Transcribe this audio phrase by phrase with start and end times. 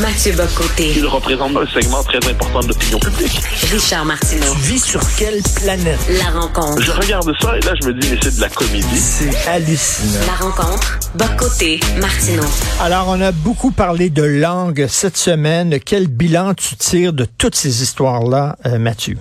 [0.00, 0.92] Mathieu Bocoté.
[0.96, 3.40] Il représente un segment très important de l'opinion publique.
[3.72, 4.52] Richard Martineau.
[4.52, 5.98] Tu vis sur quelle planète?
[6.22, 6.80] La rencontre.
[6.80, 8.96] Je regarde ça et là, je me dis, mais c'est de la comédie.
[8.96, 10.24] C'est hallucinant.
[10.26, 10.98] La rencontre.
[11.16, 11.80] Bocoté.
[12.00, 12.44] Martineau.
[12.80, 15.80] Alors, on a beaucoup parlé de langue cette semaine.
[15.80, 19.18] Quel bilan tu tires de toutes ces histoires-là, euh, Mathieu?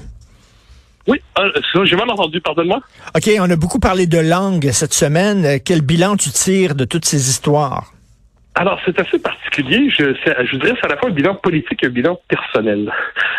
[1.08, 2.82] Oui, euh, j'ai mal entendu, pardonne-moi.
[3.16, 5.60] OK, on a beaucoup parlé de langue cette semaine.
[5.60, 7.94] Quel bilan tu tires de toutes ces histoires?
[8.60, 9.88] Alors, c'est assez particulier.
[9.88, 12.92] Je, je dirais c'est à la fois un bilan politique et un bilan personnel.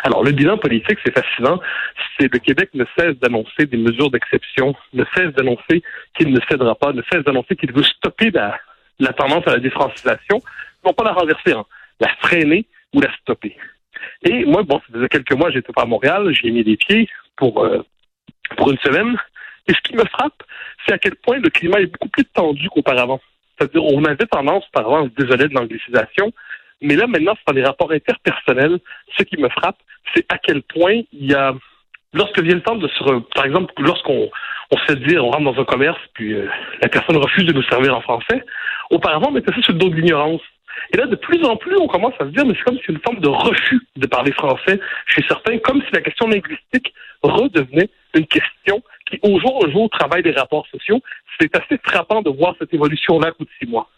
[0.05, 1.61] Alors, le bilan politique, c'est fascinant.
[2.17, 5.83] C'est le Québec ne cesse d'annoncer des mesures d'exception, ne cesse d'annoncer
[6.15, 8.61] qu'il ne cédera pas, ne cesse d'annoncer qu'il veut stopper la,
[9.01, 10.41] la tendance à la défrancisation,
[10.87, 11.65] non pas la renverser, hein,
[11.99, 13.57] la freiner ou la stopper.
[14.23, 17.09] Et moi, bon, ça faisait quelques mois, j'étais pas à Montréal, j'ai mis les pieds
[17.37, 17.83] pour, euh,
[18.57, 19.17] pour une semaine.
[19.67, 20.45] Et ce qui me frappe,
[20.87, 23.21] c'est à quel point le climat est beaucoup plus tendu qu'auparavant.
[23.59, 26.33] C'est-à-dire, on avait tendance, par exemple, à se désoler de l'anglicisation,
[26.81, 28.79] mais là, maintenant, c'est dans les rapports interpersonnels.
[29.17, 29.79] Ce qui me frappe,
[30.15, 31.53] c'est à quel point il y a,
[32.15, 34.31] lorsque vient le temps de se, par exemple, lorsqu'on
[34.71, 36.47] on se dire, on rentre dans un commerce, puis euh,
[36.83, 38.45] la personne refuse de nous servir en français,
[38.91, 40.43] auparavant, on mettait ça sur le dos de l'ignorance.
[40.93, 42.93] Et là, de plus en plus, on commence à se dire, mais c'est comme si
[42.93, 47.89] une forme de refus de parler français chez certains, comme si la question linguistique redevenait
[48.15, 51.01] une question qui, au jour le jour, travaille les rapports sociaux.
[51.41, 53.89] C'est assez frappant de voir cette évolution-là à coup de six mois.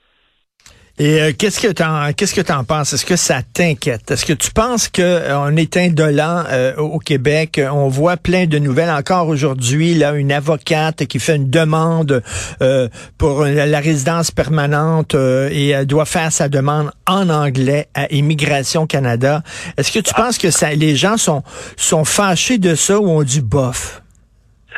[0.99, 2.93] Et euh, qu'est-ce que t'en qu'est-ce que t'en penses?
[2.93, 4.11] Est-ce que ça t'inquiète?
[4.11, 7.59] Est-ce que tu penses que euh, on est indolent euh, au Québec?
[7.73, 9.95] On voit plein de nouvelles encore aujourd'hui.
[9.95, 12.23] Là, une avocate qui fait une demande
[12.61, 18.13] euh, pour la résidence permanente euh, et elle doit faire sa demande en anglais à
[18.13, 19.43] Immigration Canada.
[19.79, 21.43] Est-ce que tu penses que ça, les gens sont
[21.79, 24.00] sont fâchés de ça ou ont du bof?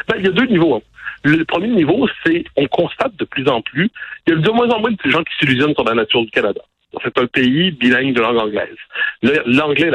[0.09, 0.83] Ben, il y a deux niveaux.
[1.25, 3.91] Le premier niveau, c'est on constate de plus en plus,
[4.27, 6.31] il y a de moins en moins de gens qui s'illusionnent sur la nature du
[6.31, 6.61] Canada.
[7.03, 8.77] C'est un pays bilingue de langue anglaise.
[9.47, 9.91] L'anglais,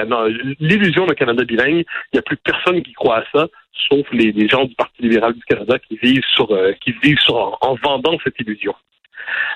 [0.59, 3.47] l'illusion d'un Canada bilingue, il n'y a plus personne qui croit à ça,
[3.89, 7.35] sauf les, gens du Parti libéral du Canada qui vivent sur, euh, qui vivent sur
[7.35, 8.73] en, en vendant cette illusion.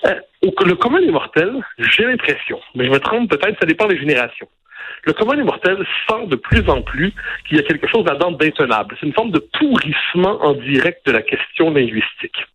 [0.06, 3.98] Euh, le commun des mortels, j'ai l'impression, mais je me trompe peut-être, ça dépend des
[3.98, 4.48] générations.
[5.04, 7.14] Le commun des mortels sent de plus en plus
[7.48, 8.96] qu'il y a quelque chose là-dedans d'intenable.
[9.00, 12.46] C'est une forme de pourrissement en direct de la question linguistique.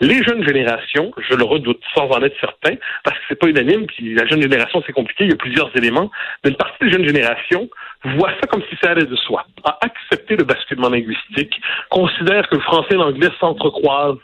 [0.00, 3.86] Les jeunes générations, je le redoute sans en être certain, parce que c'est pas unanime,
[3.86, 6.10] puis la jeune génération c'est compliqué, il y a plusieurs éléments,
[6.42, 7.68] mais une partie des jeunes générations
[8.04, 11.60] voit ça comme si ça allait de soi, a accepté le basculement linguistique,
[11.90, 14.18] considère que le français et l'anglais s'entrecroisent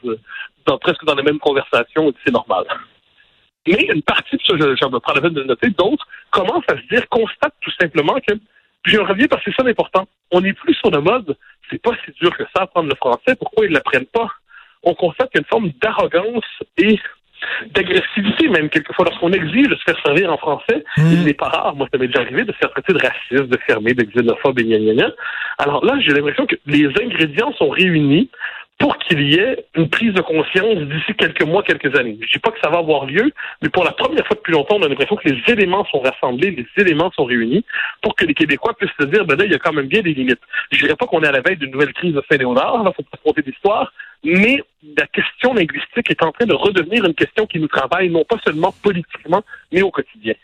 [0.66, 2.64] dans, presque dans les mêmes conversations et c'est normal.
[3.66, 6.06] Mais une partie de ça, je, je me prends la peine de le noter, d'autres
[6.30, 8.34] commencent à se dire, constatent tout simplement que,
[8.82, 11.36] puis je reviens parce que c'est ça l'important, on n'est plus sur le mode,
[11.70, 14.28] c'est pas si dur que ça apprendre le français, pourquoi ils l'apprennent pas?
[14.82, 16.44] On constate qu'il y a une forme d'arrogance
[16.78, 16.98] et
[17.74, 21.74] d'agressivité même quelquefois lorsqu'on exige de se faire servir en français, il n'est pas rare,
[21.74, 24.58] moi ça m'est déjà arrivé de se faire traiter de raciste, de fermé, de xénophobe
[24.58, 25.10] et gna gna gna.
[25.58, 28.30] Alors là, j'ai l'impression que les ingrédients sont réunis
[28.80, 32.18] pour qu'il y ait une prise de conscience d'ici quelques mois, quelques années.
[32.22, 33.30] Je dis pas que ça va avoir lieu,
[33.60, 36.50] mais pour la première fois depuis longtemps, on a l'impression que les éléments sont rassemblés,
[36.50, 37.62] les éléments sont réunis
[38.00, 40.00] pour que les Québécois puissent se dire, ben là, il y a quand même bien
[40.00, 40.40] des limites.
[40.72, 43.02] Je dirais pas qu'on est à la veille d'une nouvelle crise de Saint-Léonard, là, faut
[43.02, 43.92] pas raconter d'histoire,
[44.24, 44.62] mais
[44.96, 48.36] la question linguistique est en train de redevenir une question qui nous travaille non pas
[48.42, 49.42] seulement politiquement,
[49.72, 50.34] mais au quotidien.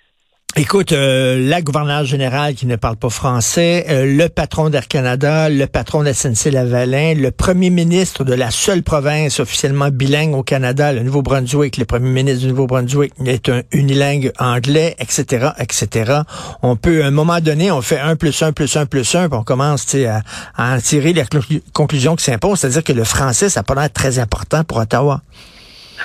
[0.58, 5.50] Écoute, euh, la gouverneure générale qui ne parle pas français, euh, le patron d'Air Canada,
[5.50, 10.94] le patron de SNC-Lavalin, le premier ministre de la seule province officiellement bilingue au Canada,
[10.94, 16.20] le Nouveau-Brunswick, le premier ministre du Nouveau-Brunswick est un unilingue anglais, etc., etc.
[16.62, 19.28] On peut, à un moment donné, on fait un plus un plus un plus un,
[19.28, 20.22] puis on commence à,
[20.56, 24.18] en tirer les conclu- conclusions qui s'imposent, c'est-à-dire que le français, ça n'a pas très
[24.18, 25.20] important pour Ottawa.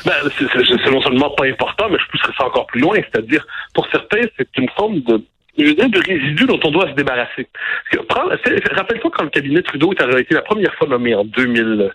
[0.06, 2.96] Ben, c'est non seulement pas important, mais je pousserais ça encore plus loin.
[2.96, 5.24] C'est-à-dire, pour certains, c'est une forme de,
[5.57, 7.47] de résidu dont on doit se débarrasser.
[8.72, 11.91] Rappelle-toi quand le cabinet Trudeau a été la première fois nommé en 2000,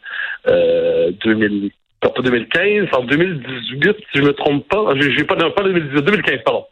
[0.47, 1.71] euh, 2000
[2.01, 6.67] pas 2015, en 2018, si je me trompe pas, j'ai pas, pas 2018, 2015, pardon.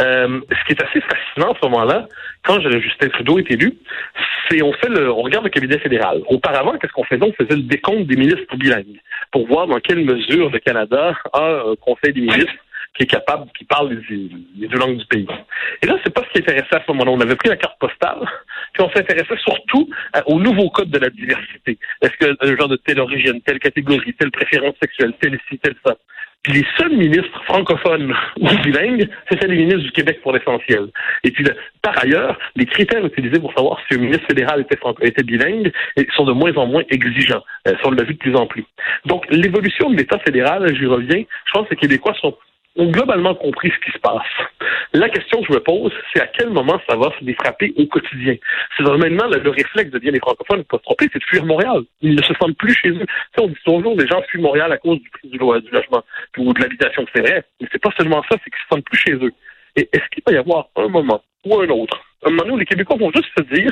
[0.00, 2.08] Euh, ce qui est assez fascinant à ce moment-là,
[2.44, 3.74] quand Justin Trudeau est élu,
[4.48, 6.22] c'est on fait le, on regarde le cabinet fédéral.
[6.26, 7.22] Auparavant, qu'est-ce qu'on faisait?
[7.22, 9.00] On faisait le décompte des ministres bilingues
[9.30, 12.52] pour voir dans quelle mesure le Canada a un conseil des ministres
[12.94, 15.26] qui est capable, qui parle les, deux langues du pays.
[15.82, 17.10] Et là, c'est pas ce qui intéressait à ce moment-là.
[17.12, 18.20] On avait pris la carte postale,
[18.74, 19.88] puis on s'intéressait surtout
[20.26, 21.78] au nouveau code de la diversité.
[22.02, 25.76] Est-ce que un genre de telle origine, telle catégorie, telle préférence sexuelle, telle ci, telle
[25.86, 25.96] ça?
[26.48, 30.88] Les seuls ministres francophones ou bilingues, c'était les ministres du Québec pour l'essentiel.
[31.22, 31.44] Et puis,
[31.82, 35.72] par ailleurs, les critères utilisés pour savoir si un ministre fédéral était, était bilingue
[36.16, 37.44] sont de moins en moins exigeants.
[37.68, 38.64] Euh, ça, on l'a vu de plus en plus.
[39.06, 42.36] Donc, l'évolution de l'État fédéral, j'y reviens, je pense que les Québécois sont
[42.76, 44.22] ont globalement compris ce qui se passe.
[44.94, 47.72] La question que je me pose, c'est à quel moment ça va se les frapper
[47.76, 48.36] au quotidien.
[48.76, 51.24] C'est maintenant le, le, réflexe de bien les francophones ne pas se tromper, c'est de
[51.24, 51.82] fuir Montréal.
[52.00, 53.06] Ils ne se sentent plus chez eux.
[53.38, 56.02] on dit toujours les gens fuient Montréal à cause du prix du, du logement
[56.38, 57.04] ou de l'habitation.
[57.14, 59.32] C'est vrai, mais c'est pas seulement ça, c'est qu'ils se sentent plus chez eux.
[59.76, 62.66] Et est-ce qu'il va y avoir un moment ou un autre, un moment où les
[62.66, 63.70] Québécois vont juste se dire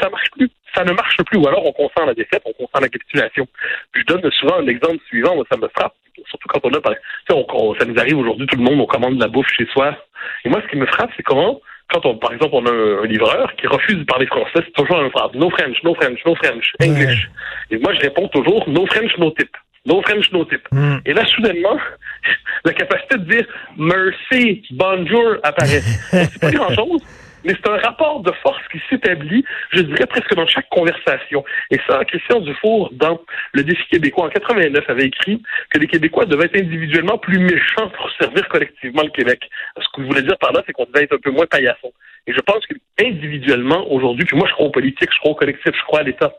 [0.00, 2.80] ça marche plus, ça ne marche plus, ou alors on consent la défaite, on consent
[2.80, 3.46] la capitulation.
[3.94, 5.94] je donne souvent un exemple suivant, moi, ça me frappe,
[6.42, 9.20] surtout quand on a, on, ça nous arrive aujourd'hui, tout le monde, on commande de
[9.20, 9.96] la bouffe chez soi.
[10.44, 11.60] Et moi, ce qui me frappe, c'est comment,
[11.92, 14.98] quand on, par exemple, on a un, livreur qui refuse de parler français, c'est toujours
[14.98, 17.28] un phrase, no French, no French, no French, English.
[17.70, 19.50] Et moi, je réponds toujours, no French, no tip.
[19.84, 20.62] No French, no tip.
[20.70, 20.98] Hmm.
[21.04, 21.76] Et là, soudainement,
[22.64, 23.46] la capacité de dire
[23.76, 25.80] merci, bonjour apparaît.
[26.10, 27.02] c'est pas grand chose
[27.44, 31.44] mais c'est un rapport de force qui s'établit, je dirais presque dans chaque conversation.
[31.70, 33.20] Et ça, Christian Dufour, dans
[33.52, 37.88] Le défi québécois en 89, avait écrit que les Québécois devaient être individuellement plus méchants
[37.96, 39.48] pour servir collectivement le Québec.
[39.76, 41.92] Ce que vous voulez dire par là, c'est qu'on devait être un peu moins paillassons.
[42.28, 45.72] Et je pense qu'individuellement, aujourd'hui, puis moi je crois au politique, je crois au collectif,
[45.74, 46.32] je crois à l'État,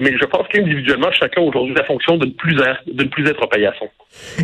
[0.00, 3.08] mais je pense qu'individuellement, chacun aujourd'hui a la fonction de ne plus être, de ne
[3.10, 3.90] plus être paillasson.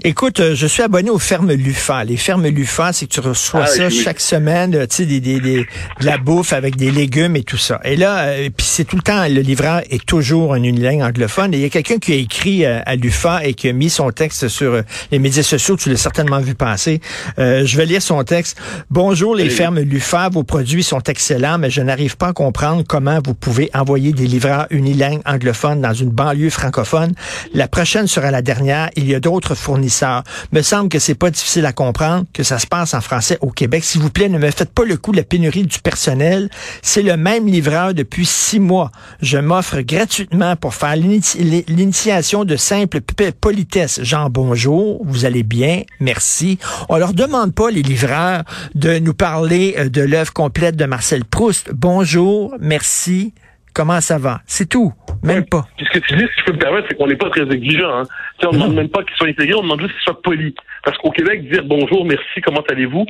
[0.05, 2.05] Écoute, euh, je suis abonné aux fermes Lufa.
[2.05, 5.41] Les fermes Lufa, c'est que tu reçois ah, ça chaque semaine, tu sais, des, des,
[5.41, 7.81] des, de la bouffe avec des légumes et tout ça.
[7.85, 11.01] Et là, euh, puis c'est tout le temps, le livreur est toujours en une langue
[11.01, 11.55] anglophone.
[11.55, 13.89] Et il y a quelqu'un qui a écrit euh, à Lufa et qui a mis
[13.89, 15.79] son texte sur les médias sociaux.
[15.79, 17.01] Tu l'as certainement vu passer.
[17.39, 18.61] je vais lire son texte.
[18.91, 23.19] Bonjour les fermes Lufa, vos produits sont excellents, mais je n'arrive pas à comprendre comment
[23.25, 27.13] vous pouvez envoyer des livreurs unilingues anglophones dans une banlieue francophone.
[27.53, 28.91] La prochaine sera la dernière.
[28.97, 30.25] Il y a d'autres fournisseurs.
[30.53, 33.51] Me semble que c'est pas difficile à comprendre que ça se passe en français au
[33.51, 33.85] Québec.
[33.85, 36.49] S'il vous plaît, ne me faites pas le coup de la pénurie du personnel.
[36.83, 38.91] C'est le même livreur depuis six mois.
[39.21, 43.01] Je m'offre gratuitement pour faire l'initiation de simple
[43.41, 44.01] politesse.
[44.03, 45.03] Jean, bonjour.
[45.05, 45.83] Vous allez bien?
[46.01, 46.59] Merci.
[46.89, 48.45] On leur demande pas, les livreurs,
[48.75, 51.73] de nous parler euh, de l'œuvre complète de Marcel Proust.
[51.75, 53.35] Bonjour, merci.
[53.75, 54.41] Comment ça va?
[54.47, 54.93] C'est tout.
[55.23, 55.65] Même pas.
[55.79, 57.99] ce que tu dis, si je peux me permettre, c'est qu'on n'est pas très exigeant.
[57.99, 58.03] Hein.
[58.43, 60.55] On ne demande même pas qu'ils soient intégrés, on demande juste qu'ils soient polis.
[60.85, 63.07] Parce qu'au Québec, dire bonjour, merci, comment allez-vous,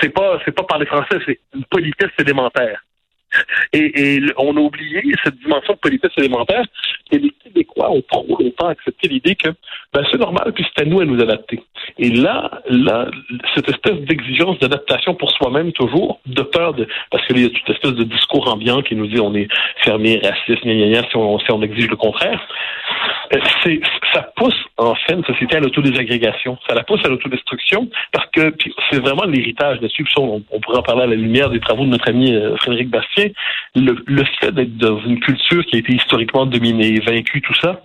[0.00, 2.82] c'est pas, c'est pas parler français, c'est une politesse élémentaire.
[3.72, 6.64] Et, on a oublié cette dimension de politesse élémentaire.
[7.10, 9.48] Et les Québécois ont trop longtemps accepté l'idée que
[9.92, 11.62] ben, c'est normal, puis c'est à nous à nous adapter.
[11.98, 13.10] Et là, là,
[13.54, 17.68] cette espèce d'exigence d'adaptation pour soi-même toujours, de peur de parce qu'il y a toute
[17.68, 19.48] espèce de discours ambiant qui nous dit on est
[19.84, 22.40] fermé, raciste, gna, gna, si on, si on exige le contraire.
[23.34, 23.80] Euh, c'est
[24.12, 24.54] ça pousse
[24.86, 26.58] en fait une société à l'autodésagrégation.
[26.68, 28.54] Ça la pousse à l'autodestruction parce que
[28.90, 30.06] c'est vraiment l'héritage dessus.
[30.16, 32.90] On, on pourrait en parler à la lumière des travaux de notre ami euh, Frédéric
[32.90, 33.28] Bastien.
[33.74, 37.80] Le, le fait d'être dans une culture qui a été historiquement dominée, vaincue, tout ça,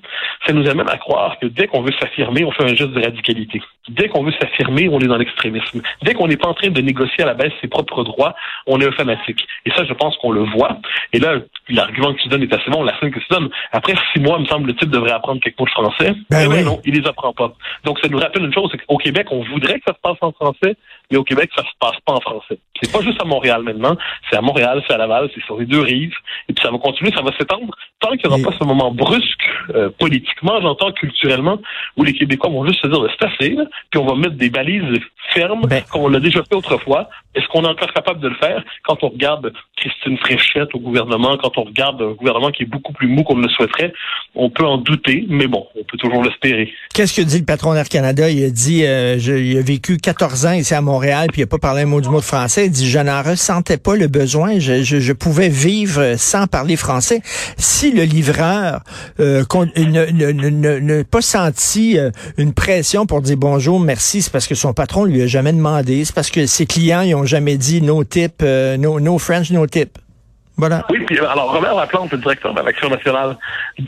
[0.46, 3.02] ça nous amène à croire que dès qu'on veut s'affirmer, on fait un geste de
[3.02, 3.62] radicalité.
[3.90, 5.82] Dès qu'on veut s'affirmer, on est dans l'extrémisme.
[6.02, 8.36] Dès qu'on n'est pas en train de négocier à la baisse ses propres droits,
[8.66, 9.48] on est un fanatique.
[9.66, 10.78] Et ça, je pense qu'on le voit.
[11.14, 11.36] Et là,
[11.70, 13.50] l'argument que tu donnes est assez bon, la scène que tu donnes.
[13.72, 16.14] Après six mois, il me semble, le type devrait apprendre quelques mots de français.
[16.30, 17.54] Ben mais non, il les apprend pas.
[17.84, 20.18] Donc, ça nous rappelle une chose, c'est qu'au Québec, on voudrait que ça se passe
[20.22, 20.76] en français,
[21.12, 22.58] mais au Québec, ça se passe pas en français.
[22.82, 23.96] C'est pas juste à Montréal maintenant,
[24.30, 26.16] c'est à Montréal, c'est à Laval, c'est sur les deux rives,
[26.50, 28.92] et puis ça va continuer, ça va s'étendre tant qu'il n'y aura pas ce moment
[28.92, 31.60] brusque, euh, politiquement, j'entends culturellement,
[31.98, 33.58] où les Québécois vont juste se dire, c'est assez,
[33.90, 35.00] puis on va mettre des balises
[35.34, 35.84] fermes, ben.
[35.92, 37.10] comme on l'a déjà fait autrefois.
[37.38, 41.38] Est-ce qu'on est encore capable de le faire quand on regarde Christine Fréchette au gouvernement,
[41.38, 43.94] quand on regarde un gouvernement qui est beaucoup plus mou qu'on ne le souhaiterait?
[44.34, 46.74] On peut en douter, mais bon, on peut toujours l'espérer.
[46.96, 48.28] Qu'est-ce que dit le patron d'Air Canada?
[48.30, 51.44] Il a dit, euh, je, il a vécu 14 ans ici à Montréal, puis il
[51.44, 52.66] n'a pas parlé un mot du mot de français.
[52.66, 54.58] Il dit, je n'en ressentais pas le besoin.
[54.58, 57.22] Je, je, je, pouvais vivre sans parler français.
[57.58, 58.82] Si le livreur
[59.20, 59.44] euh,
[59.76, 65.06] n'a pas senti euh, une pression pour dire bonjour, merci, c'est parce que son patron
[65.06, 66.04] lui a jamais demandé.
[66.04, 69.66] C'est parce que ses clients, ils ont jamais dit no tip, euh, no, French, no
[69.68, 69.98] tip.
[70.58, 70.84] Voilà.
[70.90, 73.38] Oui, puis alors Robert Laplante, le directeur de l'Action nationale,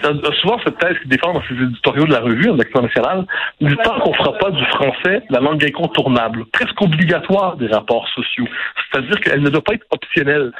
[0.03, 3.25] a souvent cette thèse qu'il défend dans ses éditoriaux de la revue de l'Action nationale,
[3.59, 8.47] du temps qu'on fera pas du français la langue incontournable, presque obligatoire des rapports sociaux.
[8.91, 10.51] C'est-à-dire qu'elle ne doit pas être optionnelle.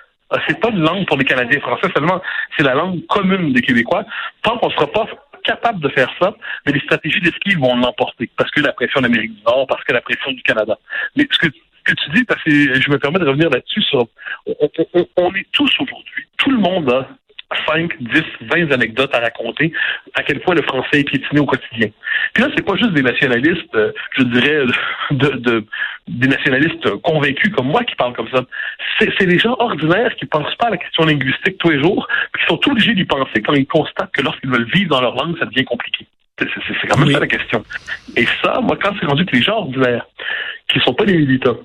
[0.47, 2.21] C'est pas une langue pour les Canadiens français seulement,
[2.57, 4.03] c'est la langue commune des Québécois.
[4.41, 5.05] Tant qu'on ne sera pas
[5.43, 6.33] capable de faire ça,
[6.65, 9.93] mais les stratégies d'esquive vont l'emporter parce que la pression d'Amérique du Nord, parce que
[9.93, 10.77] la pression du Canada.
[11.15, 11.47] Mais ce que,
[11.95, 14.07] tu dis, parce que je me permets de revenir là-dessus, sur,
[14.47, 14.69] on,
[15.17, 17.07] on est tous aujourd'hui, tout le monde a
[17.67, 19.71] 5, 10, 20 anecdotes à raconter
[20.13, 21.89] à quel point le français est piétiné au quotidien.
[22.33, 24.65] Puis là, c'est pas juste des nationalistes, euh, je dirais,
[25.11, 25.65] de, de,
[26.07, 28.43] des nationalistes convaincus comme moi qui parlent comme ça.
[28.99, 32.43] C'est des gens ordinaires qui pensent pas à la question linguistique tous les jours, puis
[32.43, 35.37] qui sont obligés d'y penser quand ils constatent que lorsqu'ils veulent vivre dans leur langue,
[35.39, 36.05] ça devient compliqué.
[36.37, 37.63] C'est quand même ça la question.
[38.15, 40.05] Et ça, moi, quand c'est rendu que les gens ordinaires
[40.69, 41.57] qui sont pas des militants,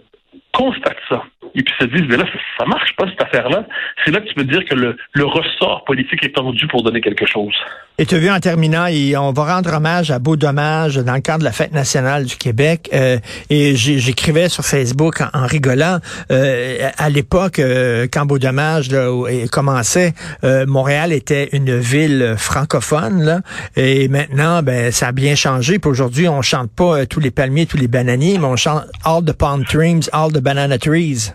[0.54, 1.22] constatent ça
[1.54, 2.24] et puis se disent, mais là,
[2.58, 3.66] ça, marche pas cette affaire-là,
[4.04, 7.00] c'est là que tu peux dire que le, le ressort politique est tendu pour donner
[7.00, 7.54] quelque chose.
[7.96, 11.14] Et tu as vu en terminant, et on va rendre hommage à Beau Dommage dans
[11.14, 12.90] le cadre de la Fête nationale du Québec.
[12.92, 13.18] Euh,
[13.50, 15.98] et j'écrivais sur Facebook en, rigolant,
[16.32, 19.08] euh, à l'époque, euh, quand Beau Dommage là,
[19.52, 23.22] commençait, euh, Montréal était une ville francophone.
[23.22, 23.40] Là,
[23.76, 25.78] et maintenant, ben, ça a bien changé.
[25.78, 28.84] Puis aujourd'hui, on chante pas euh, tous les palmiers, tous les bananiers, mais on chante
[29.04, 31.33] All the Palm Trees, All the Banana Trees.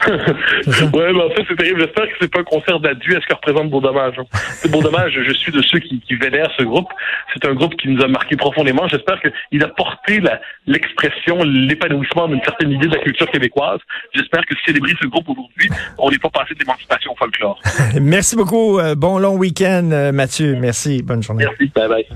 [0.08, 1.80] ouais, mais en fait, c'est terrible.
[1.80, 4.14] J'espère que c'est pas un concert d'adieu à ce que représente Beau Dommage.
[4.18, 4.24] Hein.
[4.32, 6.88] C'est Beau Dommage, je suis de ceux qui, qui vénèrent ce groupe.
[7.34, 8.88] C'est un groupe qui nous a marqué profondément.
[8.88, 10.20] J'espère qu'il a porté
[10.66, 13.80] l'expression, l'épanouissement d'une certaine idée de la culture québécoise.
[14.14, 17.60] J'espère que célébrer ce groupe aujourd'hui, on n'est pas passé de l'émancipation au folklore.
[18.00, 18.78] Merci beaucoup.
[18.78, 20.56] Euh, bon long week-end, euh, Mathieu.
[20.58, 21.02] Merci.
[21.02, 21.44] Bonne journée.
[21.44, 21.70] Merci.
[21.74, 22.06] Bye bye.